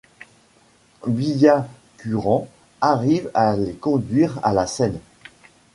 [1.05, 2.47] Byakuran
[2.81, 4.97] arrive à les conduire à la scène.